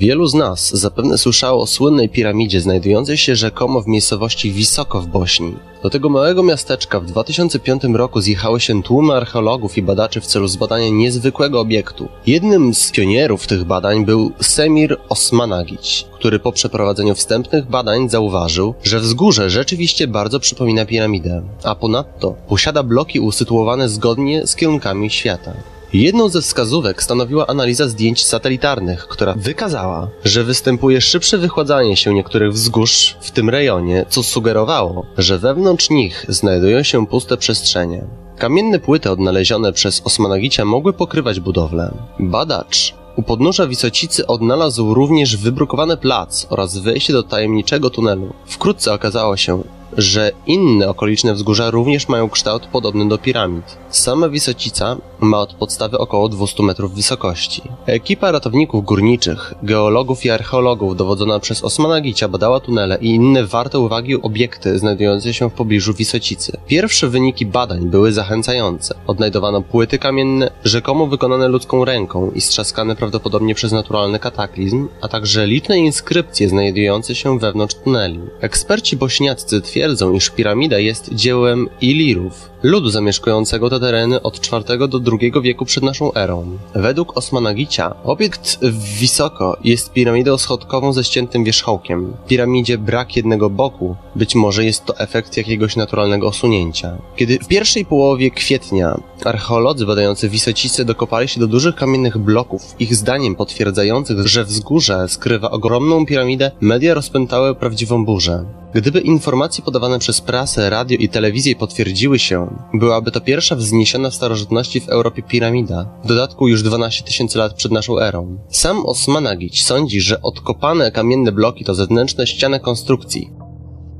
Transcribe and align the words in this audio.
Wielu 0.00 0.26
z 0.26 0.34
nas 0.34 0.70
zapewne 0.70 1.18
słyszało 1.18 1.62
o 1.62 1.66
słynnej 1.66 2.08
piramidzie 2.08 2.60
znajdującej 2.60 3.16
się 3.16 3.36
rzekomo 3.36 3.80
w 3.80 3.86
miejscowości 3.86 4.52
Wisoko 4.52 5.00
w 5.00 5.06
Bośni. 5.06 5.54
Do 5.82 5.90
tego 5.90 6.08
małego 6.08 6.42
miasteczka 6.42 7.00
w 7.00 7.06
2005 7.06 7.82
roku 7.84 8.20
zjechały 8.20 8.60
się 8.60 8.82
tłumy 8.82 9.14
archeologów 9.14 9.78
i 9.78 9.82
badaczy 9.82 10.20
w 10.20 10.26
celu 10.26 10.48
zbadania 10.48 10.88
niezwykłego 10.88 11.60
obiektu. 11.60 12.08
Jednym 12.26 12.74
z 12.74 12.90
pionierów 12.90 13.46
tych 13.46 13.64
badań 13.64 14.04
był 14.04 14.32
Semir 14.40 14.96
Osmanagić, 15.08 16.06
który 16.14 16.38
po 16.38 16.52
przeprowadzeniu 16.52 17.14
wstępnych 17.14 17.70
badań 17.70 18.08
zauważył, 18.08 18.74
że 18.82 19.00
wzgórze 19.00 19.50
rzeczywiście 19.50 20.06
bardzo 20.06 20.40
przypomina 20.40 20.86
piramidę, 20.86 21.42
a 21.64 21.74
ponadto 21.74 22.34
posiada 22.48 22.82
bloki 22.82 23.20
usytuowane 23.20 23.88
zgodnie 23.88 24.46
z 24.46 24.56
kierunkami 24.56 25.10
świata. 25.10 25.52
Jedną 25.96 26.28
ze 26.28 26.42
wskazówek 26.42 27.02
stanowiła 27.02 27.46
analiza 27.46 27.88
zdjęć 27.88 28.26
satelitarnych, 28.26 29.08
która 29.08 29.34
wykazała, 29.36 30.08
że 30.24 30.44
występuje 30.44 31.00
szybsze 31.00 31.38
wychładzanie 31.38 31.96
się 31.96 32.14
niektórych 32.14 32.52
wzgórz 32.52 33.16
w 33.20 33.30
tym 33.30 33.50
rejonie, 33.50 34.04
co 34.08 34.22
sugerowało, 34.22 35.06
że 35.18 35.38
wewnątrz 35.38 35.90
nich 35.90 36.26
znajdują 36.28 36.82
się 36.82 37.06
puste 37.06 37.36
przestrzenie. 37.36 38.04
Kamienne 38.38 38.78
płyty 38.78 39.10
odnalezione 39.10 39.72
przez 39.72 40.02
Osmanagicia 40.04 40.64
mogły 40.64 40.92
pokrywać 40.92 41.40
budowlę. 41.40 41.94
Badacz 42.18 42.94
u 43.16 43.22
podnóża 43.22 43.66
Wisocicy 43.66 44.26
odnalazł 44.26 44.94
również 44.94 45.36
wybrukowany 45.36 45.96
plac 45.96 46.46
oraz 46.50 46.78
wejście 46.78 47.12
do 47.12 47.22
tajemniczego 47.22 47.90
tunelu. 47.90 48.32
Wkrótce 48.46 48.92
okazało 48.92 49.36
się, 49.36 49.62
że 49.92 50.32
inne 50.46 50.88
okoliczne 50.88 51.34
wzgórza 51.34 51.70
również 51.70 52.08
mają 52.08 52.30
kształt 52.30 52.66
podobny 52.66 53.08
do 53.08 53.18
piramid. 53.18 53.76
Sama 53.90 54.28
Wisocica 54.28 54.96
ma 55.20 55.40
od 55.40 55.54
podstawy 55.54 55.98
około 55.98 56.28
200 56.28 56.62
metrów 56.62 56.94
wysokości. 56.94 57.62
Ekipa 57.86 58.30
ratowników 58.30 58.84
górniczych, 58.84 59.54
geologów 59.62 60.24
i 60.24 60.30
archeologów 60.30 60.96
dowodzona 60.96 61.40
przez 61.40 61.64
Osmana 61.64 62.00
Gicia 62.00 62.28
badała 62.28 62.60
tunele 62.60 62.98
i 63.00 63.08
inne 63.10 63.46
warte 63.46 63.78
uwagi 63.78 64.22
obiekty 64.22 64.78
znajdujące 64.78 65.34
się 65.34 65.50
w 65.50 65.52
pobliżu 65.52 65.94
Wisocicy. 65.94 66.56
Pierwsze 66.66 67.08
wyniki 67.08 67.46
badań 67.46 67.86
były 67.90 68.12
zachęcające. 68.12 68.94
Odnajdowano 69.06 69.62
płyty 69.62 69.98
kamienne, 69.98 70.50
rzekomo 70.64 71.06
wykonane 71.06 71.48
ludzką 71.48 71.84
ręką 71.84 72.30
i 72.30 72.40
strzaskane 72.40 72.96
prawdopodobnie 72.96 73.54
przez 73.54 73.72
naturalny 73.72 74.18
kataklizm, 74.18 74.88
a 75.00 75.08
także 75.08 75.46
liczne 75.46 75.78
inskrypcje 75.78 76.48
znajdujące 76.48 77.14
się 77.14 77.38
wewnątrz 77.38 77.74
tuneli. 77.74 78.20
Eksperci 78.40 78.96
bośniaccy 78.96 79.60
twierdzą, 79.60 79.85
iż 80.14 80.30
piramida 80.30 80.78
jest 80.78 81.14
dziełem 81.14 81.68
Ilirów, 81.80 82.50
ludu 82.66 82.90
zamieszkującego 82.90 83.70
te 83.70 83.80
tereny 83.80 84.22
od 84.22 84.40
IV 84.46 84.88
do 84.88 85.00
II 85.20 85.32
wieku 85.42 85.64
przed 85.64 85.84
naszą 85.84 86.14
erą. 86.14 86.58
Według 86.74 87.16
Osmanagicia 87.16 87.94
obiekt 88.04 88.58
wysoko 89.00 89.56
jest 89.64 89.92
piramidą 89.92 90.38
schodkową 90.38 90.92
ze 90.92 91.04
ściętym 91.04 91.44
wierzchołkiem. 91.44 92.12
W 92.24 92.28
piramidzie 92.28 92.78
brak 92.78 93.16
jednego 93.16 93.50
boku, 93.50 93.96
być 94.16 94.34
może 94.34 94.64
jest 94.64 94.84
to 94.84 94.98
efekt 94.98 95.36
jakiegoś 95.36 95.76
naturalnego 95.76 96.26
osunięcia. 96.26 96.96
Kiedy 97.16 97.38
w 97.38 97.48
pierwszej 97.48 97.84
połowie 97.84 98.30
kwietnia 98.30 99.00
archeolodzy 99.24 99.86
badający 99.86 100.28
Wisocice 100.28 100.84
dokopali 100.84 101.28
się 101.28 101.40
do 101.40 101.46
dużych 101.46 101.74
kamiennych 101.74 102.18
bloków, 102.18 102.62
ich 102.78 102.94
zdaniem 102.94 103.34
potwierdzających, 103.34 104.26
że 104.26 104.44
wzgórze 104.44 105.08
skrywa 105.08 105.50
ogromną 105.50 106.06
piramidę, 106.06 106.50
media 106.60 106.94
rozpętały 106.94 107.54
prawdziwą 107.54 108.04
burzę. 108.04 108.44
Gdyby 108.74 109.00
informacje 109.00 109.64
podawane 109.64 109.98
przez 109.98 110.20
prasę, 110.20 110.70
radio 110.70 110.98
i 110.98 111.08
telewizję 111.08 111.56
potwierdziły 111.56 112.18
się, 112.18 112.55
byłaby 112.74 113.10
to 113.10 113.20
pierwsza 113.20 113.56
wzniesiona 113.56 114.10
w 114.10 114.14
starożytności 114.14 114.80
w 114.80 114.88
Europie 114.88 115.22
piramida, 115.22 115.88
w 116.04 116.06
dodatku 116.06 116.48
już 116.48 116.62
12 116.62 117.04
tysięcy 117.04 117.38
lat 117.38 117.54
przed 117.54 117.72
naszą 117.72 117.98
erą. 117.98 118.38
Sam 118.48 118.86
Osmanagić 118.86 119.64
sądzi, 119.64 120.00
że 120.00 120.22
odkopane 120.22 120.90
kamienne 120.90 121.32
bloki 121.32 121.64
to 121.64 121.74
zewnętrzne 121.74 122.26
ściany 122.26 122.60
konstrukcji, 122.60 123.30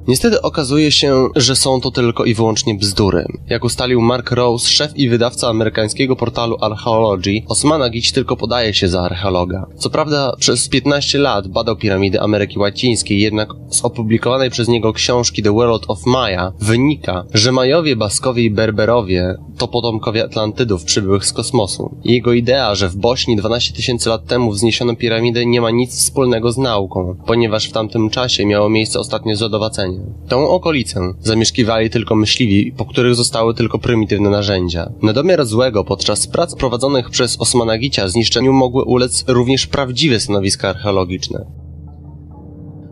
Niestety 0.08 0.42
okazuje 0.42 0.92
się, 0.92 1.28
że 1.36 1.56
są 1.56 1.80
to 1.80 1.90
tylko 1.90 2.24
i 2.24 2.34
wyłącznie 2.34 2.74
bzdury. 2.74 3.24
Jak 3.48 3.64
ustalił 3.64 4.00
Mark 4.00 4.30
Rose, 4.30 4.68
szef 4.68 4.96
i 4.96 5.08
wydawca 5.08 5.48
amerykańskiego 5.48 6.16
portalu 6.16 6.56
Archaeology, 6.60 7.42
Osmana 7.48 7.90
Gić 7.90 8.12
tylko 8.12 8.36
podaje 8.36 8.74
się 8.74 8.88
za 8.88 9.02
archeologa. 9.02 9.66
Co 9.78 9.90
prawda 9.90 10.32
przez 10.38 10.68
15 10.68 11.18
lat 11.18 11.48
badał 11.48 11.76
piramidy 11.76 12.20
Ameryki 12.20 12.58
Łacińskiej, 12.58 13.20
jednak 13.20 13.48
z 13.70 13.84
opublikowanej 13.84 14.50
przez 14.50 14.68
niego 14.68 14.92
książki 14.92 15.42
The 15.42 15.52
World 15.52 15.84
of 15.88 16.06
Maya 16.06 16.52
wynika, 16.60 17.24
że 17.34 17.52
Majowie, 17.52 17.96
Baskowie 17.96 18.42
i 18.42 18.50
Berberowie 18.50 19.34
to 19.58 19.68
potomkowie 19.68 20.24
Atlantydów 20.24 20.84
przybyłych 20.84 21.26
z 21.26 21.32
kosmosu. 21.32 21.96
Jego 22.04 22.32
idea, 22.32 22.74
że 22.74 22.88
w 22.88 22.96
Bośni 22.96 23.36
12 23.36 23.72
tysięcy 23.72 24.08
lat 24.08 24.26
temu 24.26 24.52
wzniesiono 24.52 24.96
piramidy 24.96 25.46
nie 25.46 25.60
ma 25.60 25.70
nic 25.70 25.96
wspólnego 25.98 26.52
z 26.52 26.58
nauką, 26.58 27.16
ponieważ 27.26 27.68
w 27.68 27.72
tamtym 27.72 28.10
czasie 28.10 28.46
miało 28.46 28.68
miejsce 28.68 29.00
ostatnie 29.00 29.36
zlodowacenie. 29.36 29.95
Tą 30.28 30.48
okolicę 30.48 31.12
zamieszkiwali 31.20 31.90
tylko 31.90 32.14
myśliwi, 32.14 32.72
po 32.72 32.84
których 32.84 33.14
zostały 33.14 33.54
tylko 33.54 33.78
prymitywne 33.78 34.30
narzędzia. 34.30 34.92
Na 35.02 35.12
domiar 35.12 35.46
złego 35.46 35.84
podczas 35.84 36.26
prac 36.26 36.54
prowadzonych 36.54 37.10
przez 37.10 37.40
Osmanagicia 37.40 38.08
zniszczeniu 38.08 38.52
mogły 38.52 38.84
ulec 38.84 39.24
również 39.26 39.66
prawdziwe 39.66 40.20
stanowiska 40.20 40.68
archeologiczne. 40.68 41.46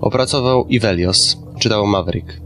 Opracował 0.01 0.67
Ivelios, 0.69 1.37
czytał 1.59 1.87
Maverick. 1.87 2.44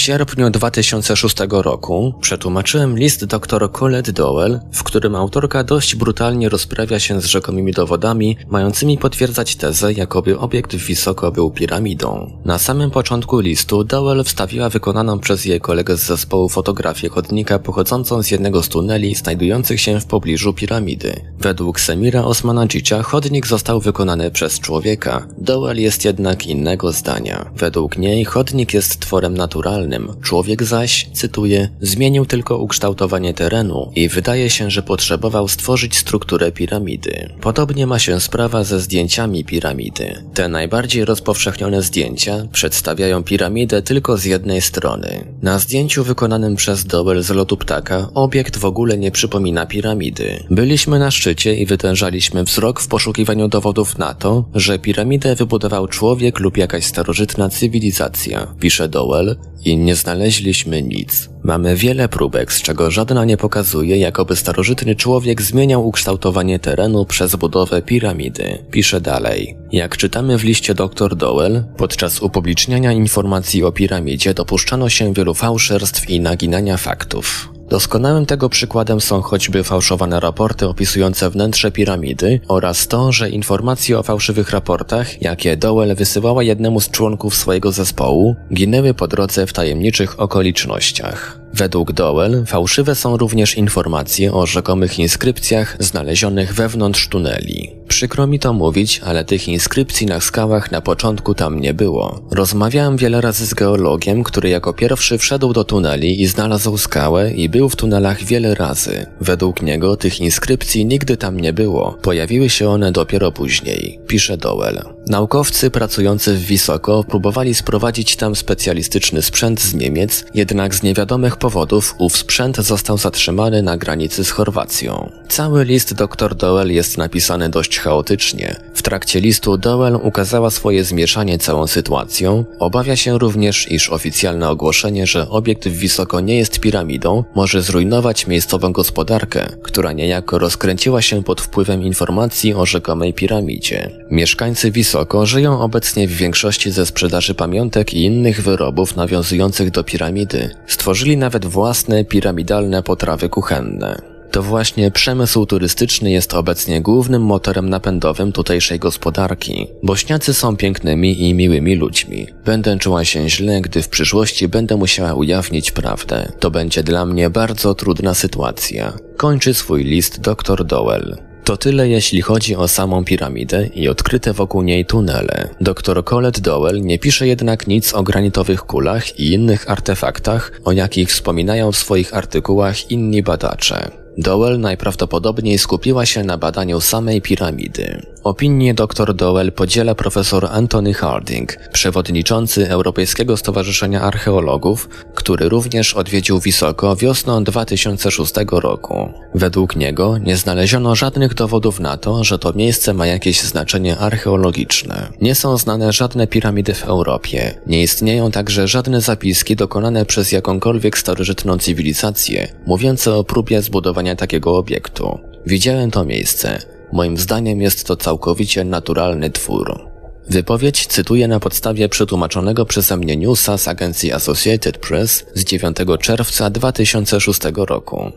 Sierpniu 0.00 0.50
2006 0.50 1.36
roku 1.50 2.14
przetłumaczyłem 2.20 2.98
list 2.98 3.24
dr 3.24 3.72
Colette 3.72 4.12
Dowell, 4.12 4.60
w 4.72 4.82
którym 4.82 5.14
autorka 5.14 5.64
dość 5.64 5.96
brutalnie 5.96 6.48
rozprawia 6.48 7.00
się 7.00 7.20
z 7.20 7.24
rzekomymi 7.24 7.72
dowodami, 7.72 8.36
mającymi 8.48 8.98
potwierdzać 8.98 9.56
tezę, 9.56 9.92
jakoby 9.92 10.38
obiekt 10.38 10.76
wysoko 10.76 11.32
był 11.32 11.50
piramidą. 11.50 12.38
Na 12.44 12.58
samym 12.58 12.90
początku 12.90 13.40
listu 13.40 13.84
Dowell 13.84 14.24
wstawiła 14.24 14.68
wykonaną 14.68 15.18
przez 15.18 15.44
jej 15.44 15.60
kolegę 15.60 15.96
z 15.96 16.06
zespołu 16.06 16.48
fotografię 16.48 17.08
chodnika 17.08 17.58
pochodzącą 17.58 18.22
z 18.22 18.30
jednego 18.30 18.62
z 18.62 18.68
tuneli 18.68 19.14
znajdujących 19.14 19.80
się 19.80 20.00
w 20.00 20.06
pobliżu 20.06 20.54
piramidy. 20.54 21.20
Według 21.38 21.80
Semira 21.80 22.24
Osmanadzicia 22.24 23.02
chodnik 23.02 23.46
został 23.46 23.80
wykonany 23.80 24.30
przez 24.30 24.60
człowieka. 24.60 25.26
Dowell 25.38 25.80
jest 25.80 26.04
jednak 26.04 26.46
innego 26.46 26.92
zdania. 26.92 27.50
Według 27.56 27.98
niej 27.98 28.24
chodnik 28.24 28.74
jest 28.74 29.00
tworem 29.00 29.36
naturalnym, 29.36 29.89
Człowiek 30.22 30.62
zaś, 30.62 31.08
cytuję, 31.12 31.68
zmienił 31.80 32.26
tylko 32.26 32.58
ukształtowanie 32.58 33.34
terenu 33.34 33.90
i 33.96 34.08
wydaje 34.08 34.50
się, 34.50 34.70
że 34.70 34.82
potrzebował 34.82 35.48
stworzyć 35.48 35.96
strukturę 35.96 36.52
piramidy. 36.52 37.28
Podobnie 37.40 37.86
ma 37.86 37.98
się 37.98 38.20
sprawa 38.20 38.64
ze 38.64 38.80
zdjęciami 38.80 39.44
piramidy. 39.44 40.24
Te 40.34 40.48
najbardziej 40.48 41.04
rozpowszechnione 41.04 41.82
zdjęcia 41.82 42.46
przedstawiają 42.52 43.22
piramidę 43.22 43.82
tylko 43.82 44.16
z 44.16 44.24
jednej 44.24 44.60
strony. 44.60 45.24
Na 45.42 45.58
zdjęciu 45.58 46.04
wykonanym 46.04 46.56
przez 46.56 46.84
Dowell 46.84 47.22
z 47.22 47.30
lotu 47.30 47.56
ptaka 47.56 48.08
obiekt 48.14 48.56
w 48.56 48.64
ogóle 48.64 48.98
nie 48.98 49.10
przypomina 49.10 49.66
piramidy. 49.66 50.44
Byliśmy 50.50 50.98
na 50.98 51.10
szczycie 51.10 51.54
i 51.54 51.66
wytężaliśmy 51.66 52.44
wzrok 52.44 52.80
w 52.80 52.88
poszukiwaniu 52.88 53.48
dowodów 53.48 53.98
na 53.98 54.14
to, 54.14 54.44
że 54.54 54.78
piramidę 54.78 55.34
wybudował 55.34 55.88
człowiek 55.88 56.40
lub 56.40 56.56
jakaś 56.56 56.84
starożytna 56.84 57.48
cywilizacja, 57.48 58.54
pisze 58.60 58.88
Dowell, 58.88 59.36
i 59.64 59.76
nie 59.80 59.96
znaleźliśmy 59.96 60.82
nic. 60.82 61.28
Mamy 61.42 61.76
wiele 61.76 62.08
próbek, 62.08 62.52
z 62.52 62.62
czego 62.62 62.90
żadna 62.90 63.24
nie 63.24 63.36
pokazuje, 63.36 63.98
jakoby 63.98 64.36
starożytny 64.36 64.96
człowiek 64.96 65.42
zmieniał 65.42 65.86
ukształtowanie 65.86 66.58
terenu 66.58 67.04
przez 67.04 67.36
budowę 67.36 67.82
piramidy. 67.82 68.58
Pisze 68.70 69.00
dalej. 69.00 69.56
Jak 69.72 69.96
czytamy 69.96 70.38
w 70.38 70.44
liście 70.44 70.74
dr 70.74 71.16
Dowell, 71.16 71.64
podczas 71.76 72.22
upubliczniania 72.22 72.92
informacji 72.92 73.64
o 73.64 73.72
piramidzie 73.72 74.34
dopuszczano 74.34 74.88
się 74.88 75.14
wielu 75.14 75.34
fałszerstw 75.34 76.10
i 76.10 76.20
naginania 76.20 76.76
faktów. 76.76 77.49
Doskonałym 77.70 78.26
tego 78.26 78.48
przykładem 78.48 79.00
są 79.00 79.22
choćby 79.22 79.64
fałszowane 79.64 80.20
raporty 80.20 80.66
opisujące 80.68 81.30
wnętrze 81.30 81.70
piramidy 81.70 82.40
oraz 82.48 82.88
to, 82.88 83.12
że 83.12 83.30
informacje 83.30 83.98
o 83.98 84.02
fałszywych 84.02 84.50
raportach, 84.50 85.22
jakie 85.22 85.56
Dowell 85.56 85.94
wysyłała 85.94 86.42
jednemu 86.42 86.80
z 86.80 86.90
członków 86.90 87.34
swojego 87.34 87.72
zespołu, 87.72 88.36
ginęły 88.54 88.94
po 88.94 89.08
drodze 89.08 89.46
w 89.46 89.52
tajemniczych 89.52 90.20
okolicznościach. 90.20 91.40
Według 91.54 91.92
Dowell 91.92 92.44
fałszywe 92.46 92.94
są 92.94 93.16
również 93.16 93.56
informacje 93.56 94.32
o 94.32 94.46
rzekomych 94.46 94.98
inskrypcjach 94.98 95.76
znalezionych 95.80 96.54
wewnątrz 96.54 97.08
tuneli. 97.08 97.80
Przykro 97.88 98.26
mi 98.26 98.38
to 98.38 98.52
mówić, 98.52 99.00
ale 99.04 99.24
tych 99.24 99.48
inskrypcji 99.48 100.06
na 100.06 100.20
skałach 100.20 100.70
na 100.70 100.80
początku 100.80 101.34
tam 101.34 101.60
nie 101.60 101.74
było. 101.74 102.20
Rozmawiałem 102.30 102.96
wiele 102.96 103.20
razy 103.20 103.46
z 103.46 103.54
geologiem, 103.54 104.24
który 104.24 104.48
jako 104.48 104.72
pierwszy 104.72 105.18
wszedł 105.18 105.52
do 105.52 105.64
tuneli 105.64 106.22
i 106.22 106.26
znalazł 106.26 106.78
skałę 106.78 107.32
i 107.32 107.48
był 107.48 107.68
w 107.68 107.76
tunelach 107.76 108.24
wiele 108.24 108.54
razy. 108.54 109.06
Według 109.20 109.62
niego 109.62 109.96
tych 109.96 110.20
inskrypcji 110.20 110.86
nigdy 110.86 111.16
tam 111.16 111.40
nie 111.40 111.52
było. 111.52 111.98
Pojawiły 112.02 112.50
się 112.50 112.68
one 112.68 112.92
dopiero 112.92 113.32
później, 113.32 114.00
pisze 114.06 114.36
Dowell. 114.36 114.82
Naukowcy 115.06 115.70
pracujący 115.70 116.34
w 116.34 116.40
Wisoko 116.40 117.04
próbowali 117.04 117.54
sprowadzić 117.54 118.16
tam 118.16 118.36
specjalistyczny 118.36 119.22
sprzęt 119.22 119.60
z 119.60 119.74
Niemiec, 119.74 120.24
jednak 120.34 120.74
z 120.74 120.82
niewiadomych 120.82 121.36
powodów 121.40 121.94
ów 121.98 122.16
sprzęt 122.16 122.56
został 122.56 122.98
zatrzymany 122.98 123.62
na 123.62 123.76
granicy 123.76 124.24
z 124.24 124.30
Chorwacją. 124.30 125.10
Cały 125.28 125.64
list 125.64 125.94
dr 125.94 126.34
Doel 126.34 126.72
jest 126.72 126.98
napisany 126.98 127.48
dość 127.48 127.78
chaotycznie. 127.78 128.56
W 128.74 128.82
trakcie 128.82 129.20
listu 129.20 129.58
Doel 129.58 129.98
ukazała 130.02 130.50
swoje 130.50 130.84
zmieszanie 130.84 131.38
całą 131.38 131.66
sytuacją. 131.66 132.44
Obawia 132.58 132.96
się 132.96 133.18
również, 133.18 133.70
iż 133.70 133.90
oficjalne 133.90 134.48
ogłoszenie, 134.48 135.06
że 135.06 135.28
obiekt 135.28 135.68
w 135.68 135.80
Wysoko 135.80 136.20
nie 136.20 136.36
jest 136.36 136.60
piramidą, 136.60 137.24
może 137.34 137.62
zrujnować 137.62 138.26
miejscową 138.26 138.72
gospodarkę, 138.72 139.48
która 139.62 139.92
niejako 139.92 140.38
rozkręciła 140.38 141.02
się 141.02 141.24
pod 141.24 141.40
wpływem 141.40 141.82
informacji 141.82 142.54
o 142.54 142.66
rzekomej 142.66 143.14
piramidzie. 143.14 143.90
Mieszkańcy 144.10 144.70
Wysoko 144.70 145.26
żyją 145.26 145.60
obecnie 145.60 146.08
w 146.08 146.12
większości 146.12 146.70
ze 146.70 146.86
sprzedaży 146.86 147.34
pamiątek 147.34 147.94
i 147.94 148.04
innych 148.04 148.42
wyrobów 148.42 148.96
nawiązujących 148.96 149.70
do 149.70 149.84
piramidy. 149.84 150.50
Stworzyli 150.66 151.16
nawet 151.16 151.29
własne 151.38 152.04
piramidalne 152.04 152.82
potrawy 152.82 153.28
kuchenne. 153.28 154.10
To 154.30 154.42
właśnie 154.42 154.90
przemysł 154.90 155.46
turystyczny 155.46 156.10
jest 156.10 156.34
obecnie 156.34 156.80
głównym 156.80 157.22
motorem 157.22 157.68
napędowym 157.68 158.32
tutejszej 158.32 158.78
gospodarki. 158.78 159.66
Bośniacy 159.82 160.34
są 160.34 160.56
pięknymi 160.56 161.28
i 161.28 161.34
miłymi 161.34 161.76
ludźmi. 161.76 162.26
Będę 162.44 162.78
czuła 162.78 163.04
się 163.04 163.28
źle, 163.28 163.60
gdy 163.60 163.82
w 163.82 163.88
przyszłości 163.88 164.48
będę 164.48 164.76
musiała 164.76 165.14
ujawnić 165.14 165.70
prawdę. 165.70 166.32
To 166.40 166.50
będzie 166.50 166.82
dla 166.82 167.06
mnie 167.06 167.30
bardzo 167.30 167.74
trudna 167.74 168.14
sytuacja. 168.14 168.92
Kończy 169.16 169.54
swój 169.54 169.84
list 169.84 170.20
dr 170.20 170.64
Dowell. 170.64 171.29
To 171.50 171.56
tyle 171.56 171.88
jeśli 171.88 172.22
chodzi 172.22 172.56
o 172.56 172.68
samą 172.68 173.04
piramidę 173.04 173.66
i 173.66 173.88
odkryte 173.88 174.32
wokół 174.32 174.62
niej 174.62 174.86
tunele. 174.86 175.48
Dr 175.60 176.04
Colette 176.04 176.40
Dowell 176.40 176.82
nie 176.82 176.98
pisze 176.98 177.26
jednak 177.26 177.66
nic 177.66 177.94
o 177.94 178.02
granitowych 178.02 178.62
kulach 178.62 179.20
i 179.20 179.32
innych 179.32 179.70
artefaktach, 179.70 180.60
o 180.64 180.72
jakich 180.72 181.08
wspominają 181.08 181.72
w 181.72 181.76
swoich 181.76 182.14
artykułach 182.14 182.90
inni 182.90 183.22
badacze. 183.22 183.90
Dowell 184.18 184.60
najprawdopodobniej 184.60 185.58
skupiła 185.58 186.06
się 186.06 186.24
na 186.24 186.38
badaniu 186.38 186.80
samej 186.80 187.22
piramidy. 187.22 188.02
Opinię 188.24 188.74
dr 188.74 189.14
Dowell 189.14 189.52
podziela 189.52 189.94
profesor 189.94 190.46
Anthony 190.50 190.94
Harding, 190.94 191.56
przewodniczący 191.72 192.70
Europejskiego 192.70 193.36
Stowarzyszenia 193.36 194.00
Archeologów, 194.00 194.88
który 195.14 195.48
również 195.48 195.94
odwiedził 195.94 196.40
Wisoko 196.40 196.96
wiosną 196.96 197.44
2006 197.44 198.32
roku. 198.50 199.12
Według 199.34 199.76
niego 199.76 200.18
nie 200.18 200.36
znaleziono 200.36 200.94
żadnych 200.94 201.34
dowodów 201.34 201.80
na 201.80 201.96
to, 201.96 202.24
że 202.24 202.38
to 202.38 202.52
miejsce 202.52 202.94
ma 202.94 203.06
jakieś 203.06 203.42
znaczenie 203.42 203.98
archeologiczne. 203.98 205.08
Nie 205.20 205.34
są 205.34 205.58
znane 205.58 205.92
żadne 205.92 206.26
piramidy 206.26 206.74
w 206.74 206.84
Europie. 206.84 207.60
Nie 207.66 207.82
istnieją 207.82 208.30
także 208.30 208.68
żadne 208.68 209.00
zapiski 209.00 209.56
dokonane 209.56 210.06
przez 210.06 210.32
jakąkolwiek 210.32 210.98
starożytną 210.98 211.58
cywilizację, 211.58 212.48
mówiące 212.66 213.14
o 213.14 213.24
próbie 213.24 213.62
zbudowania 213.62 214.16
takiego 214.16 214.56
obiektu. 214.56 215.18
Widziałem 215.46 215.90
to 215.90 216.04
miejsce. 216.04 216.79
Moim 216.92 217.16
zdaniem 217.16 217.60
jest 217.60 217.86
to 217.86 217.96
całkowicie 217.96 218.64
naturalny 218.64 219.30
twór. 219.30 219.90
Wypowiedź 220.28 220.86
cytuję 220.86 221.28
na 221.28 221.40
podstawie 221.40 221.88
przetłumaczonego 221.88 222.66
przeze 222.66 222.96
mnie 222.96 223.16
newsa 223.16 223.58
z 223.58 223.68
agencji 223.68 224.12
Associated 224.12 224.78
Press 224.78 225.26
z 225.34 225.44
9 225.44 225.76
czerwca 226.00 226.50
2006 226.50 227.40
roku. 227.56 228.12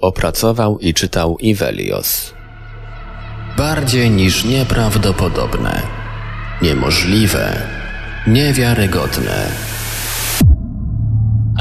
Opracował 0.00 0.78
i 0.78 0.94
czytał 0.94 1.38
Ivelios. 1.38 2.34
Bardziej 3.56 4.10
niż 4.10 4.44
nieprawdopodobne, 4.44 5.82
niemożliwe, 6.62 7.62
niewiarygodne. 8.26 9.46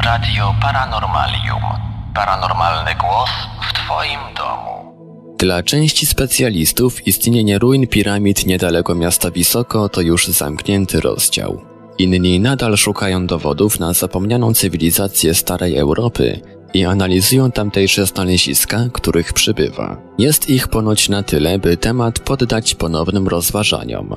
Radio 0.04 0.56
Paranormalium. 0.62 1.93
Paranormalny 2.16 2.92
głos 2.96 3.30
w 3.70 3.74
Twoim 3.74 4.20
domu. 4.38 4.96
Dla 5.38 5.64
części 5.64 6.06
specjalistów 6.06 7.08
istnienie 7.08 7.60
ruin 7.60 7.88
piramid 7.88 8.46
niedaleko 8.46 8.96
miasta 8.96 9.32
Wisoko 9.32 9.90
to 9.90 10.02
już 10.02 10.28
zamknięty 10.28 11.02
rozdział. 11.02 11.62
Inni 11.98 12.40
nadal 12.40 12.78
szukają 12.78 13.28
dowodów 13.28 13.80
na 13.80 13.94
zapomnianą 13.94 14.54
cywilizację 14.54 15.34
starej 15.34 15.78
Europy 15.78 16.42
i 16.74 16.86
analizują 16.86 17.52
tamtejsze 17.52 18.06
znaleziska, 18.06 18.86
których 18.94 19.34
przybywa. 19.34 19.98
Jest 20.18 20.50
ich 20.50 20.68
ponoć 20.68 21.10
na 21.10 21.24
tyle, 21.24 21.60
by 21.60 21.78
temat 21.78 22.20
poddać 22.20 22.76
ponownym 22.76 23.28
rozważaniom. 23.28 24.16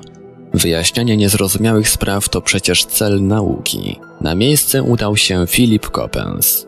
Wyjaśnianie 0.55 1.17
niezrozumiałych 1.17 1.89
spraw 1.89 2.29
to 2.29 2.41
przecież 2.41 2.85
cel 2.85 3.27
nauki. 3.27 4.01
Na 4.21 4.35
miejsce 4.35 4.83
udał 4.83 5.17
się 5.17 5.47
Philip 5.47 5.91
Coppens. 5.91 6.66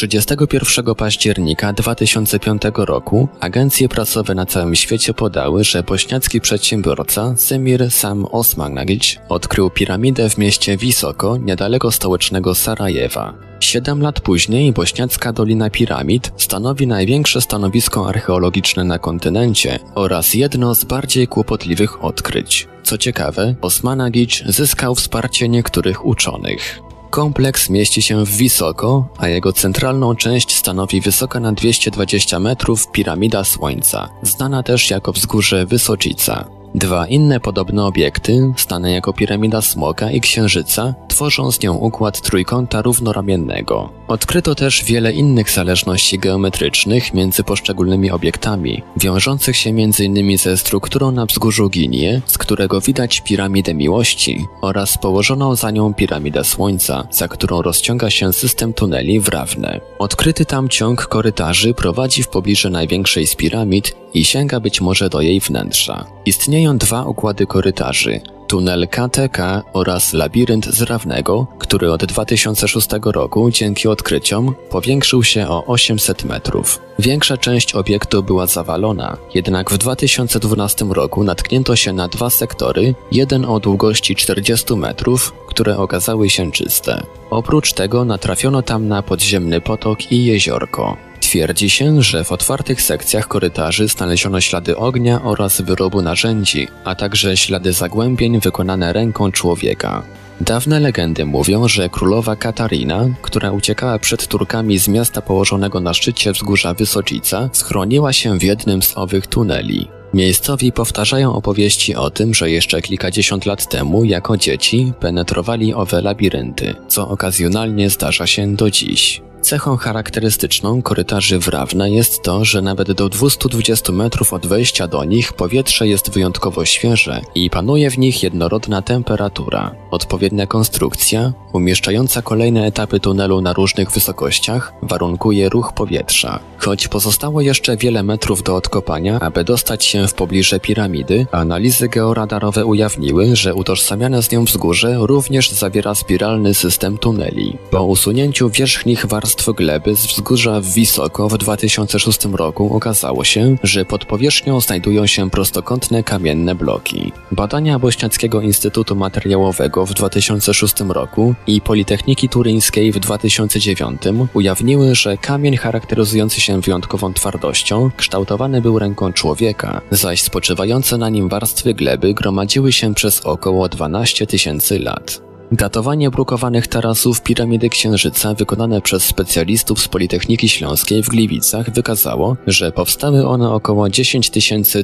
31 0.00 0.94
października 0.94 1.72
2005 1.72 2.62
roku 2.76 3.28
agencje 3.40 3.88
prasowe 3.88 4.34
na 4.34 4.46
całym 4.46 4.74
świecie 4.74 5.14
podały, 5.14 5.64
że 5.64 5.82
bośniacki 5.82 6.40
przedsiębiorca 6.40 7.36
Semir 7.36 7.90
Sam 7.90 8.24
Osmanagic 8.24 9.16
odkrył 9.28 9.70
piramidę 9.70 10.30
w 10.30 10.38
mieście 10.38 10.76
Wisoko, 10.76 11.36
niedaleko 11.36 11.90
stołecznego 11.90 12.54
Sarajewa. 12.54 13.34
Siedem 13.60 14.02
lat 14.02 14.20
później 14.20 14.72
bośniacka 14.72 15.32
Dolina 15.32 15.70
Piramid 15.70 16.32
stanowi 16.36 16.86
największe 16.86 17.40
stanowisko 17.40 18.08
archeologiczne 18.08 18.84
na 18.84 18.98
kontynencie 18.98 19.78
oraz 19.94 20.34
jedno 20.34 20.74
z 20.74 20.84
bardziej 20.84 21.28
kłopotliwych 21.28 22.04
odkryć. 22.04 22.68
Co 22.82 22.98
ciekawe, 22.98 23.54
Osmanagic 23.60 24.42
zyskał 24.46 24.94
wsparcie 24.94 25.48
niektórych 25.48 26.06
uczonych. 26.06 26.89
Kompleks 27.10 27.70
mieści 27.70 28.02
się 28.02 28.24
w 28.24 28.36
Wisoko, 28.36 29.08
a 29.18 29.28
jego 29.28 29.52
centralną 29.52 30.16
część 30.16 30.56
stanowi 30.56 31.00
wysoka 31.00 31.40
na 31.40 31.52
220 31.52 32.40
metrów 32.40 32.90
piramida 32.90 33.44
Słońca, 33.44 34.08
znana 34.22 34.62
też 34.62 34.90
jako 34.90 35.12
wzgórze 35.12 35.66
Wysocica. 35.66 36.59
Dwa 36.74 37.06
inne 37.06 37.40
podobne 37.40 37.84
obiekty, 37.84 38.52
stane 38.56 38.92
jako 38.92 39.12
piramida 39.12 39.62
Smoka 39.62 40.10
i 40.10 40.20
Księżyca, 40.20 40.94
tworzą 41.08 41.52
z 41.52 41.62
nią 41.62 41.74
układ 41.74 42.20
trójkąta 42.20 42.82
równoramiennego. 42.82 43.90
Odkryto 44.08 44.54
też 44.54 44.84
wiele 44.84 45.12
innych 45.12 45.50
zależności 45.50 46.18
geometrycznych 46.18 47.14
między 47.14 47.44
poszczególnymi 47.44 48.10
obiektami, 48.10 48.82
wiążących 48.96 49.56
się 49.56 49.70
m.in. 49.70 50.38
ze 50.38 50.56
strukturą 50.56 51.10
na 51.10 51.26
wzgórzu 51.26 51.70
Ginie, 51.70 52.22
z 52.26 52.38
którego 52.38 52.80
widać 52.80 53.20
piramidę 53.20 53.74
miłości, 53.74 54.46
oraz 54.60 54.98
położoną 54.98 55.54
za 55.54 55.70
nią 55.70 55.94
piramidę 55.94 56.44
Słońca, 56.44 57.08
za 57.10 57.28
którą 57.28 57.62
rozciąga 57.62 58.10
się 58.10 58.32
system 58.32 58.72
tuneli 58.72 59.20
wrawne. 59.20 59.80
Odkryty 59.98 60.44
tam 60.44 60.68
ciąg 60.68 61.06
korytarzy 61.06 61.74
prowadzi 61.74 62.22
w 62.22 62.28
pobliże 62.28 62.70
największej 62.70 63.26
z 63.26 63.36
piramid 63.36 63.96
i 64.14 64.24
sięga 64.24 64.60
być 64.60 64.80
może 64.80 65.08
do 65.08 65.20
jej 65.20 65.40
wnętrza. 65.40 66.06
Istnieją 66.26 66.78
dwa 66.78 67.04
układy 67.04 67.46
korytarzy. 67.46 68.20
Tunel 68.50 68.88
KTK 68.88 69.62
oraz 69.72 70.12
labirynt 70.12 70.66
zrawnego, 70.66 71.46
który 71.58 71.92
od 71.92 72.04
2006 72.04 72.88
roku 73.04 73.50
dzięki 73.50 73.88
odkryciom 73.88 74.54
powiększył 74.70 75.22
się 75.22 75.48
o 75.48 75.64
800 75.66 76.24
metrów. 76.24 76.80
Większa 76.98 77.36
część 77.36 77.74
obiektu 77.74 78.22
była 78.22 78.46
zawalona, 78.46 79.16
jednak 79.34 79.70
w 79.70 79.78
2012 79.78 80.84
roku 80.84 81.24
natknięto 81.24 81.76
się 81.76 81.92
na 81.92 82.08
dwa 82.08 82.30
sektory, 82.30 82.94
jeden 83.12 83.44
o 83.44 83.60
długości 83.60 84.16
40 84.16 84.76
metrów, 84.76 85.34
które 85.46 85.78
okazały 85.78 86.30
się 86.30 86.52
czyste. 86.52 87.02
Oprócz 87.30 87.72
tego 87.72 88.04
natrafiono 88.04 88.62
tam 88.62 88.88
na 88.88 89.02
podziemny 89.02 89.60
potok 89.60 90.12
i 90.12 90.24
jeziorko. 90.24 91.09
Twierdzi 91.30 91.70
się, 91.70 92.02
że 92.02 92.24
w 92.24 92.32
otwartych 92.32 92.82
sekcjach 92.82 93.28
korytarzy 93.28 93.88
znaleziono 93.88 94.40
ślady 94.40 94.76
ognia 94.76 95.22
oraz 95.22 95.60
wyrobu 95.60 96.02
narzędzi, 96.02 96.68
a 96.84 96.94
także 96.94 97.36
ślady 97.36 97.72
zagłębień 97.72 98.40
wykonane 98.40 98.92
ręką 98.92 99.32
człowieka. 99.32 100.02
Dawne 100.40 100.80
legendy 100.80 101.26
mówią, 101.26 101.68
że 101.68 101.88
królowa 101.88 102.36
Katarina, 102.36 103.08
która 103.22 103.52
uciekała 103.52 103.98
przed 103.98 104.26
Turkami 104.26 104.78
z 104.78 104.88
miasta 104.88 105.22
położonego 105.22 105.80
na 105.80 105.94
szczycie 105.94 106.32
wzgórza 106.32 106.74
Wysocica, 106.74 107.50
schroniła 107.52 108.12
się 108.12 108.38
w 108.38 108.42
jednym 108.42 108.82
z 108.82 108.98
owych 108.98 109.26
tuneli. 109.26 109.88
Miejscowi 110.14 110.72
powtarzają 110.72 111.34
opowieści 111.34 111.94
o 111.94 112.10
tym, 112.10 112.34
że 112.34 112.50
jeszcze 112.50 112.82
kilkadziesiąt 112.82 113.46
lat 113.46 113.68
temu, 113.68 114.04
jako 114.04 114.36
dzieci, 114.36 114.92
penetrowali 115.00 115.74
owe 115.74 116.02
labirynty, 116.02 116.74
co 116.88 117.08
okazjonalnie 117.08 117.90
zdarza 117.90 118.26
się 118.26 118.56
do 118.56 118.70
dziś. 118.70 119.22
Cechą 119.42 119.76
charakterystyczną 119.76 120.82
korytarzy 120.82 121.38
Wrawne 121.38 121.90
jest 121.90 122.22
to, 122.22 122.44
że 122.44 122.62
nawet 122.62 122.92
do 122.92 123.08
220 123.08 123.92
metrów 123.92 124.32
od 124.32 124.46
wejścia 124.46 124.88
do 124.88 125.04
nich 125.04 125.32
powietrze 125.32 125.88
jest 125.88 126.10
wyjątkowo 126.10 126.64
świeże 126.64 127.20
i 127.34 127.50
panuje 127.50 127.90
w 127.90 127.98
nich 127.98 128.22
jednorodna 128.22 128.82
temperatura. 128.82 129.74
Odpowiednia 129.90 130.46
konstrukcja, 130.46 131.32
umieszczająca 131.52 132.22
kolejne 132.22 132.66
etapy 132.66 133.00
tunelu 133.00 133.40
na 133.40 133.52
różnych 133.52 133.90
wysokościach, 133.90 134.72
warunkuje 134.82 135.48
ruch 135.48 135.72
powietrza. 135.72 136.40
Choć 136.58 136.88
pozostało 136.88 137.40
jeszcze 137.40 137.76
wiele 137.76 138.02
metrów 138.02 138.42
do 138.42 138.56
odkopania, 138.56 139.20
aby 139.20 139.44
dostać 139.44 139.84
się 139.84 140.08
w 140.08 140.14
pobliże 140.14 140.60
piramidy, 140.60 141.26
analizy 141.32 141.88
georadarowe 141.88 142.64
ujawniły, 142.64 143.36
że 143.36 143.54
utożsamiane 143.54 144.22
z 144.22 144.30
nią 144.30 144.44
wzgórze 144.44 144.96
również 144.98 145.50
zawiera 145.50 145.94
spiralny 145.94 146.54
system 146.54 146.98
tuneli. 146.98 147.58
Po 147.70 147.84
usunięciu 147.84 148.50
wierzchnich 148.50 149.06
warstw 149.06 149.29
gleby 149.56 149.96
z 149.96 150.06
wzgórza 150.06 150.60
Wisoko 150.60 151.28
w 151.28 151.38
2006 151.38 152.24
roku 152.24 152.76
okazało 152.76 153.24
się, 153.24 153.56
że 153.62 153.84
pod 153.84 154.04
powierzchnią 154.04 154.60
znajdują 154.60 155.06
się 155.06 155.30
prostokątne 155.30 156.02
kamienne 156.02 156.54
bloki. 156.54 157.12
Badania 157.32 157.78
Bośniackiego 157.78 158.40
Instytutu 158.40 158.96
Materiałowego 158.96 159.86
w 159.86 159.94
2006 159.94 160.80
roku 160.80 161.34
i 161.46 161.60
Politechniki 161.60 162.28
Turyńskiej 162.28 162.92
w 162.92 162.98
2009 162.98 164.02
ujawniły, 164.34 164.94
że 164.94 165.16
kamień 165.16 165.56
charakteryzujący 165.56 166.40
się 166.40 166.60
wyjątkową 166.60 167.12
twardością 167.12 167.90
kształtowany 167.96 168.60
był 168.60 168.78
ręką 168.78 169.12
człowieka, 169.12 169.80
zaś 169.90 170.22
spoczywające 170.22 170.98
na 170.98 171.08
nim 171.08 171.28
warstwy 171.28 171.74
gleby 171.74 172.14
gromadziły 172.14 172.72
się 172.72 172.94
przez 172.94 173.20
około 173.20 173.68
12 173.68 174.26
tysięcy 174.26 174.78
lat. 174.78 175.29
Datowanie 175.52 176.10
brukowanych 176.10 176.66
tarasów 176.66 177.22
piramidy 177.22 177.68
Księżyca 177.68 178.34
wykonane 178.34 178.80
przez 178.80 179.04
specjalistów 179.04 179.80
z 179.80 179.88
Politechniki 179.88 180.48
Śląskiej 180.48 181.02
w 181.02 181.08
Gliwicach 181.08 181.70
wykazało, 181.70 182.36
że 182.46 182.72
powstały 182.72 183.26
one 183.26 183.50
około 183.52 183.88
10 183.88 184.30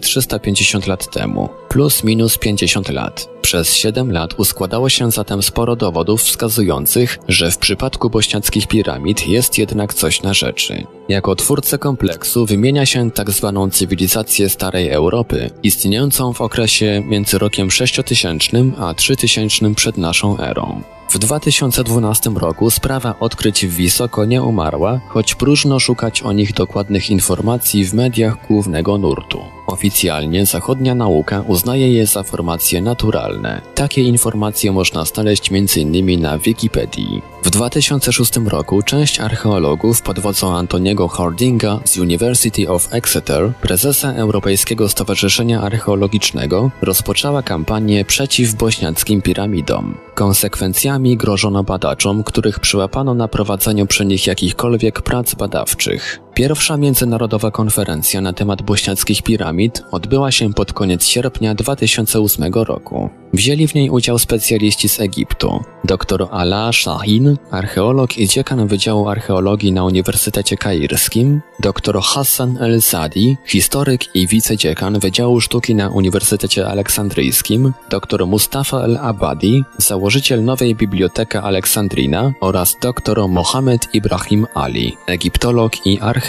350 0.01 0.87
lat 0.87 1.11
temu, 1.11 1.49
plus 1.69 2.05
minus 2.05 2.39
50 2.39 2.89
lat. 2.89 3.36
Przez 3.47 3.75
7 3.75 4.13
lat 4.13 4.35
uskładało 4.41 4.89
się 4.89 5.11
zatem 5.11 5.43
sporo 5.43 5.77
dowodów 5.77 6.23
wskazujących, 6.23 7.19
że 7.29 7.51
w 7.51 7.59
przypadku 7.59 8.11
bośniackich 8.11 8.67
piramid 8.67 9.29
jest 9.29 9.59
jednak 9.59 9.95
coś 9.95 10.23
na 10.23 10.35
rzeczy. 10.35 10.87
Jako 11.09 11.37
twórcę 11.37 11.79
kompleksu 11.79 12.47
wymienia 12.47 12.87
się 12.87 13.11
tzw. 13.11 13.53
Tak 13.65 13.75
cywilizację 13.75 14.49
Starej 14.49 14.91
Europy, 14.91 15.51
istniejącą 15.63 16.33
w 16.33 16.41
okresie 16.41 17.03
między 17.07 17.39
rokiem 17.39 17.71
6000 17.71 18.65
a 18.79 18.95
3000 18.95 19.75
przed 19.75 19.99
naszą 19.99 20.39
erą. 20.39 20.83
W 21.09 21.19
2012 21.19 22.31
roku 22.31 22.71
sprawa 22.71 23.15
odkryć 23.21 23.67
w 23.67 23.77
Wisoko 23.77 24.25
nie 24.25 24.43
umarła, 24.43 25.01
choć 25.09 25.35
próżno 25.35 25.81
szukać 25.81 26.23
o 26.23 26.33
nich 26.33 26.53
dokładnych 26.53 27.11
informacji 27.11 27.85
w 27.85 27.95
mediach 27.95 28.47
głównego 28.49 28.99
nurtu. 28.99 29.39
Oficjalnie 29.67 30.47
zachodnia 30.47 30.95
nauka 30.95 31.41
uznaje 31.41 31.93
je 31.93 32.07
za 32.07 32.23
formacje 32.23 32.81
naturalne. 32.81 33.61
Takie 33.75 34.03
informacje 34.03 34.73
można 34.73 35.05
znaleźć 35.05 35.53
m.in. 35.53 36.21
na 36.21 36.39
Wikipedii. 36.39 37.23
W 37.43 37.51
2006 37.51 38.37
roku 38.37 38.83
część 38.83 39.21
archeologów 39.21 40.03
pod 40.03 40.19
wodzą 40.19 40.57
Antoniego 40.57 41.09
Hardinga 41.09 41.81
z 41.85 41.99
University 41.99 42.69
of 42.69 42.89
Exeter, 42.91 43.53
prezesa 43.63 44.13
Europejskiego 44.13 44.89
Stowarzyszenia 44.89 45.61
Archeologicznego, 45.61 46.71
rozpoczęła 46.83 47.43
kampanię 47.43 48.05
przeciw 48.05 48.55
bośniackim 48.55 49.23
piramidom. 49.23 49.95
Konsekwencjami 50.15 51.17
grożono 51.17 51.65
badaczom, 51.65 52.25
których 52.25 52.61
przyłapano 52.61 53.15
na 53.15 53.29
prowadzeniu 53.29 53.87
przy 53.87 54.05
nich 54.05 54.27
jakichkolwiek 54.27 55.03
prac 55.03 55.35
badawczych. 55.35 56.26
Pierwsza 56.37 56.77
międzynarodowa 56.77 57.51
konferencja 57.51 58.21
na 58.21 58.33
temat 58.33 58.63
bośniackich 58.63 59.23
piramid 59.23 59.83
odbyła 59.91 60.33
się 60.33 60.53
pod 60.53 60.73
koniec 60.73 61.07
sierpnia 61.07 61.55
2008 61.55 62.53
roku. 62.55 63.11
Wzięli 63.33 63.69
w 63.69 63.75
niej 63.75 63.91
udział 63.91 64.19
specjaliści 64.19 64.89
z 64.89 65.01
Egiptu, 65.01 65.61
dr 65.85 66.29
Ala 66.31 66.73
Shahin, 66.73 67.37
archeolog 67.51 68.19
i 68.19 68.29
dziekan 68.29 68.67
Wydziału 68.67 69.09
Archeologii 69.09 69.73
na 69.73 69.85
Uniwersytecie 69.85 70.57
Kairskim, 70.57 71.41
dr 71.61 72.01
Hassan 72.03 72.59
El-Sadi, 72.61 73.37
historyk 73.47 74.17
i 74.17 74.27
wicedziekan 74.27 74.99
Wydziału 74.99 75.41
Sztuki 75.41 75.75
na 75.75 75.89
Uniwersytecie 75.89 76.67
Aleksandryjskim, 76.67 77.73
dr 77.91 78.27
Mustafa 78.27 78.85
El-Abadi, 78.85 79.65
założyciel 79.79 80.45
nowej 80.45 80.75
Biblioteka 80.75 81.43
Aleksandrina 81.43 82.33
oraz 82.41 82.77
dr 82.83 83.29
Mohamed 83.29 83.89
Ibrahim 83.95 84.47
Ali, 84.55 84.97
egiptolog 85.07 85.87
i 85.87 86.01
archeolog 86.01 86.26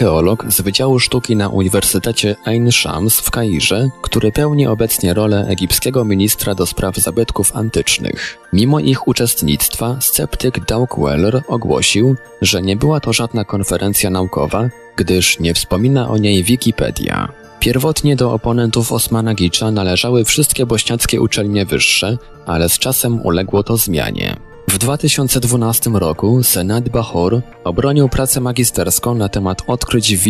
z 0.48 0.62
Wydziału 0.62 1.00
Sztuki 1.00 1.36
na 1.36 1.50
Uniwersytecie 1.50 2.36
Ain 2.46 2.72
Shams 2.72 3.20
w 3.20 3.32
Kairze, 3.32 3.90
który 4.02 4.32
pełni 4.32 4.68
obecnie 4.68 5.14
rolę 5.14 5.46
egipskiego 5.48 6.06
ministra 6.06 6.56
do 6.56 6.66
spraw 6.66 6.96
zabytków 6.96 7.56
antycznych. 7.56 8.38
Mimo 8.54 8.80
ich 8.80 9.08
uczestnictwa, 9.08 9.96
sceptyk 10.00 10.66
Doug 10.66 11.00
Weller 11.00 11.42
ogłosił, 11.48 12.16
że 12.42 12.62
nie 12.62 12.76
była 12.76 13.00
to 13.00 13.14
żadna 13.14 13.46
konferencja 13.46 14.10
naukowa, 14.10 14.70
gdyż 14.96 15.40
nie 15.40 15.54
wspomina 15.54 16.10
o 16.10 16.18
niej 16.18 16.44
Wikipedia. 16.44 17.32
Pierwotnie 17.60 18.16
do 18.16 18.34
oponentów 18.34 18.92
Osmana 18.92 19.34
Gicza 19.34 19.72
należały 19.72 20.26
wszystkie 20.26 20.66
bośniackie 20.66 21.22
uczelnie 21.22 21.66
wyższe, 21.66 22.18
ale 22.46 22.70
z 22.70 22.80
czasem 22.80 23.22
uległo 23.22 23.64
to 23.64 23.78
zmianie. 23.78 24.47
W 24.70 24.78
2012 24.78 25.90
roku 25.94 26.44
Senat 26.44 26.90
Bahor 26.90 27.42
obronił 27.64 28.10
pracę 28.10 28.42
magisterską 28.42 29.16
na 29.16 29.30
temat 29.30 29.62
odkryć 29.68 30.16
w 30.16 30.28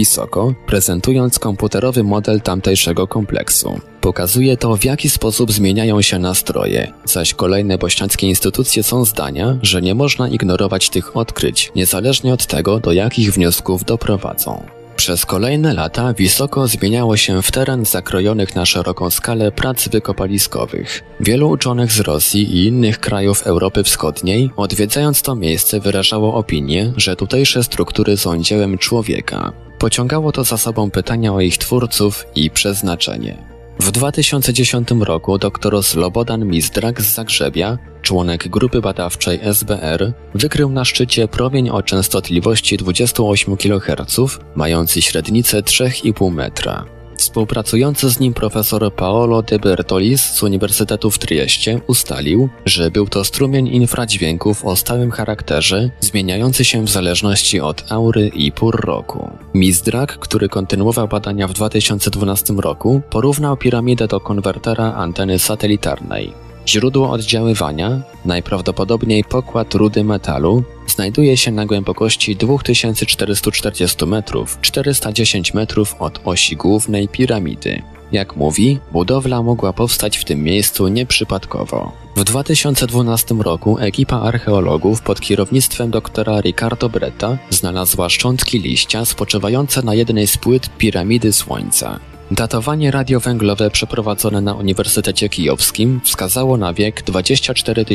prezentując 0.68 1.40
komputerowy 1.40 2.04
model 2.04 2.42
tamtejszego 2.42 3.08
kompleksu. 3.08 3.80
Pokazuje 4.02 4.58
to, 4.58 4.78
w 4.78 4.84
jaki 4.84 5.10
sposób 5.10 5.52
zmieniają 5.52 6.02
się 6.02 6.20
nastroje, 6.20 6.94
zaś 7.06 7.34
kolejne 7.34 7.78
bośniackie 7.78 8.28
instytucje 8.28 8.84
są 8.84 9.06
zdania, 9.06 9.58
że 9.62 9.82
nie 9.82 9.96
można 9.96 10.30
ignorować 10.30 10.90
tych 10.90 11.18
odkryć, 11.18 11.72
niezależnie 11.76 12.34
od 12.34 12.46
tego, 12.46 12.80
do 12.80 12.92
jakich 12.92 13.34
wniosków 13.34 13.84
doprowadzą. 13.84 14.77
Przez 14.98 15.26
kolejne 15.26 15.74
lata 15.74 16.14
wysoko 16.14 16.68
zmieniało 16.68 17.18
się 17.18 17.42
w 17.42 17.52
teren 17.52 17.86
zakrojonych 17.86 18.56
na 18.56 18.66
szeroką 18.66 19.10
skalę 19.10 19.52
prac 19.52 19.88
wykopaliskowych. 19.88 21.04
Wielu 21.20 21.50
uczonych 21.50 21.92
z 21.92 22.00
Rosji 22.00 22.56
i 22.56 22.66
innych 22.66 23.00
krajów 23.00 23.42
Europy 23.44 23.84
Wschodniej, 23.84 24.50
odwiedzając 24.56 25.22
to 25.22 25.36
miejsce, 25.36 25.80
wyrażało 25.80 26.34
opinię, 26.34 26.94
że 26.98 27.16
tutejsze 27.16 27.64
struktury 27.64 28.18
są 28.18 28.42
dziełem 28.42 28.78
człowieka. 28.78 29.54
Pociągało 29.80 30.32
to 30.32 30.44
za 30.44 30.58
sobą 30.58 30.92
pytania 30.92 31.34
o 31.34 31.42
ich 31.42 31.58
twórców 31.58 32.26
i 32.36 32.50
przeznaczenie. 32.50 33.57
W 33.80 33.92
2010 33.92 34.90
roku 35.00 35.38
dr 35.38 35.84
Slobodan 35.84 36.46
Mizdrak 36.46 37.02
z 37.02 37.14
Zagrzebia, 37.14 37.78
członek 38.02 38.48
grupy 38.48 38.82
badawczej 38.82 39.40
SBR, 39.44 40.14
wykrył 40.36 40.70
na 40.70 40.86
szczycie 40.86 41.28
promień 41.28 41.70
o 41.70 41.84
częstotliwości 41.84 42.78
28 42.78 43.58
kHz, 43.58 44.40
mający 44.56 45.02
średnicę 45.02 45.62
3,5 45.62 46.32
metra. 46.32 46.97
Współpracujący 47.18 48.10
z 48.10 48.20
nim 48.20 48.34
profesor 48.34 48.94
Paolo 48.94 49.42
de 49.42 49.60
Bertolis 49.60 50.22
z 50.22 50.44
Uniwersytetu 50.44 51.12
w 51.12 51.20
Trieste 51.20 51.80
ustalił, 51.88 52.50
że 52.66 52.92
był 52.92 53.08
to 53.08 53.24
strumień 53.24 53.68
infradźwięków 53.68 54.66
o 54.66 54.76
stałym 54.76 55.12
charakterze, 55.12 55.90
zmieniający 56.00 56.66
się 56.66 56.86
w 56.86 56.90
zależności 56.90 57.60
od 57.60 57.92
aury 57.92 58.28
i 58.28 58.52
pór 58.52 58.86
roku. 58.86 59.30
Mizdrak, 59.54 60.20
który 60.20 60.50
kontynuował 60.50 61.08
badania 61.08 61.48
w 61.48 61.54
2012 61.54 62.54
roku, 62.54 63.02
porównał 63.10 63.58
piramidę 63.58 64.08
do 64.08 64.20
konwertera 64.20 64.94
anteny 64.94 65.40
satelitarnej. 65.40 66.47
Źródło 66.68 67.12
oddziaływania, 67.12 68.02
najprawdopodobniej 68.26 69.24
pokład 69.24 69.74
rudy 69.74 70.04
metalu, 70.04 70.64
znajduje 70.88 71.38
się 71.38 71.52
na 71.52 71.66
głębokości 71.66 72.36
2440 72.36 74.06
metrów, 74.06 74.58
410 74.62 75.54
metrów 75.54 75.96
od 76.00 76.20
osi 76.26 76.56
głównej 76.56 77.08
piramidy. 77.08 77.82
Jak 78.12 78.36
mówi, 78.36 78.80
budowla 78.92 79.44
mogła 79.44 79.74
powstać 79.74 80.18
w 80.18 80.26
tym 80.26 80.44
miejscu 80.44 80.88
nieprzypadkowo. 80.88 81.92
W 82.16 82.24
2012 82.24 83.36
roku 83.36 83.80
ekipa 83.80 84.20
archeologów 84.20 85.02
pod 85.02 85.22
kierownictwem 85.22 85.92
doktora 85.92 86.42
Ricardo 86.42 86.90
Bretta 86.90 87.38
znalazła 87.50 88.10
szczątki 88.10 88.60
liścia 88.60 89.06
spoczywające 89.06 89.82
na 89.82 89.94
jednej 89.94 90.28
z 90.28 90.38
płyt 90.38 90.78
piramidy 90.78 91.34
Słońca. 91.34 92.00
Datowanie 92.32 92.92
radiowęglowe 92.92 93.72
przeprowadzone 93.72 94.42
na 94.42 94.54
Uniwersytecie 94.54 95.30
Kijowskim 95.30 96.02
wskazało 96.04 96.58
na 96.58 96.74
wiek 96.74 97.04
24 97.04 97.86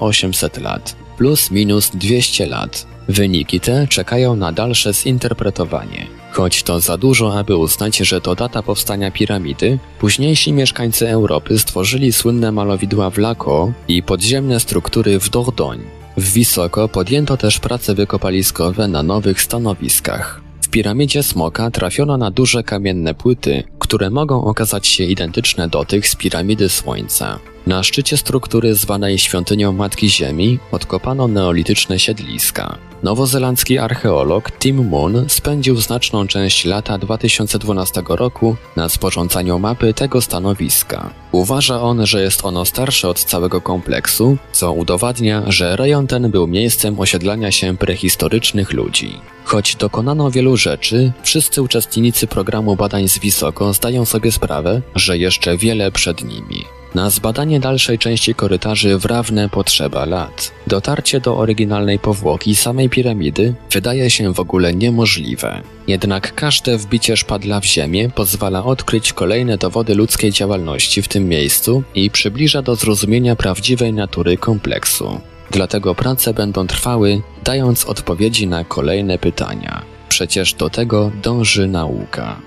800 0.00 0.58
lat, 0.58 0.96
plus 1.16 1.50
minus 1.50 1.90
200 1.90 2.46
lat. 2.46 2.86
Wyniki 3.08 3.60
te 3.60 3.86
czekają 3.88 4.36
na 4.36 4.52
dalsze 4.52 4.94
zinterpretowanie. 4.94 6.06
Choć 6.32 6.62
to 6.62 6.80
za 6.80 6.96
dużo, 6.96 7.38
aby 7.38 7.56
uznać, 7.56 7.96
że 7.96 8.20
to 8.20 8.34
data 8.34 8.62
powstania 8.62 9.10
piramidy, 9.10 9.78
późniejsi 10.00 10.52
mieszkańcy 10.52 11.08
Europy 11.08 11.58
stworzyli 11.58 12.12
słynne 12.12 12.52
malowidła 12.52 13.10
w 13.10 13.18
Laco 13.18 13.72
i 13.88 14.02
podziemne 14.02 14.60
struktury 14.60 15.20
w 15.20 15.30
Dordogne. 15.30 15.84
W 16.16 16.32
Wysoko 16.32 16.88
podjęto 16.88 17.36
też 17.36 17.58
prace 17.58 17.94
wykopaliskowe 17.94 18.88
na 18.88 19.02
nowych 19.02 19.42
stanowiskach. 19.42 20.47
W 20.68 20.70
piramidzie 20.70 21.22
Smoka 21.22 21.70
trafiono 21.70 22.16
na 22.16 22.30
duże 22.30 22.62
kamienne 22.62 23.14
płyty, 23.14 23.62
które 23.78 24.10
mogą 24.10 24.44
okazać 24.44 24.86
się 24.86 25.04
identyczne 25.04 25.68
do 25.68 25.84
tych 25.84 26.08
z 26.08 26.16
piramidy 26.16 26.68
Słońca. 26.68 27.38
Na 27.68 27.82
szczycie 27.82 28.16
struktury 28.16 28.74
zwanej 28.74 29.18
Świątynią 29.18 29.72
Matki 29.72 30.10
Ziemi 30.10 30.58
odkopano 30.72 31.28
neolityczne 31.28 31.98
siedliska. 31.98 32.78
Nowozelandzki 33.02 33.78
archeolog 33.78 34.52
Tim 34.58 34.88
Moon 34.88 35.24
spędził 35.28 35.76
znaczną 35.76 36.26
część 36.26 36.64
lata 36.64 36.98
2012 36.98 38.02
roku 38.08 38.56
na 38.76 38.88
sporządzaniu 38.88 39.58
mapy 39.58 39.94
tego 39.94 40.20
stanowiska. 40.20 41.10
Uważa 41.32 41.80
on, 41.80 42.06
że 42.06 42.22
jest 42.22 42.44
ono 42.44 42.64
starsze 42.64 43.08
od 43.08 43.24
całego 43.24 43.60
kompleksu, 43.60 44.36
co 44.52 44.72
udowadnia, 44.72 45.42
że 45.46 45.76
rejon 45.76 46.06
ten 46.06 46.30
był 46.30 46.46
miejscem 46.46 47.00
osiedlania 47.00 47.52
się 47.52 47.76
prehistorycznych 47.76 48.72
ludzi. 48.72 49.20
Choć 49.44 49.76
dokonano 49.76 50.30
wielu 50.30 50.56
rzeczy, 50.56 51.12
wszyscy 51.22 51.62
uczestnicy 51.62 52.26
programu 52.26 52.76
badań 52.76 53.08
z 53.08 53.18
Wysoko 53.18 53.72
zdają 53.72 54.04
sobie 54.04 54.32
sprawę, 54.32 54.82
że 54.94 55.18
jeszcze 55.18 55.56
wiele 55.56 55.92
przed 55.92 56.24
nimi. 56.24 56.77
Na 56.98 57.10
zbadanie 57.10 57.60
dalszej 57.60 57.98
części 57.98 58.34
korytarzy 58.34 58.98
wrawne 58.98 59.48
potrzeba 59.48 60.04
lat. 60.04 60.52
Dotarcie 60.66 61.20
do 61.20 61.36
oryginalnej 61.38 61.98
powłoki 61.98 62.54
samej 62.54 62.88
piramidy 62.88 63.54
wydaje 63.70 64.10
się 64.10 64.32
w 64.32 64.40
ogóle 64.40 64.74
niemożliwe. 64.74 65.62
Jednak 65.88 66.34
każde 66.34 66.78
wbicie 66.78 67.16
szpadla 67.16 67.60
w 67.60 67.64
ziemię 67.64 68.10
pozwala 68.14 68.64
odkryć 68.64 69.12
kolejne 69.12 69.58
dowody 69.58 69.94
ludzkiej 69.94 70.32
działalności 70.32 71.02
w 71.02 71.08
tym 71.08 71.28
miejscu 71.28 71.82
i 71.94 72.10
przybliża 72.10 72.62
do 72.62 72.76
zrozumienia 72.76 73.36
prawdziwej 73.36 73.92
natury 73.92 74.36
kompleksu. 74.36 75.20
Dlatego 75.50 75.94
prace 75.94 76.34
będą 76.34 76.66
trwały, 76.66 77.22
dając 77.44 77.84
odpowiedzi 77.84 78.46
na 78.46 78.64
kolejne 78.64 79.18
pytania. 79.18 79.82
Przecież 80.08 80.54
do 80.54 80.70
tego 80.70 81.10
dąży 81.22 81.66
nauka. 81.66 82.40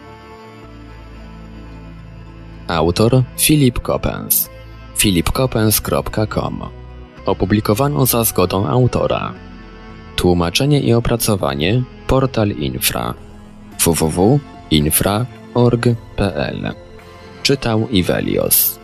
Autor 2.72 3.24
Philip 3.38 3.80
Coppens. 3.80 4.50
philipcoppens.com 4.96 6.62
Opublikowano 7.26 8.06
za 8.06 8.24
zgodą 8.24 8.68
autora. 8.68 9.34
Tłumaczenie 10.16 10.82
i 10.82 10.94
opracowanie 10.94 11.84
Portal 12.08 12.50
Infra 12.50 13.14
www.infra.org.pl 13.86 16.74
Czytał 17.44 17.88
Ivelios 17.90 18.81